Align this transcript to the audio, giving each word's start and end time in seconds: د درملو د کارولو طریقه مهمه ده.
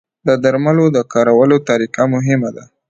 د 0.27 0.29
درملو 0.43 0.85
د 0.95 0.97
کارولو 1.13 1.57
طریقه 1.69 2.03
مهمه 2.13 2.49
ده. 2.55 2.63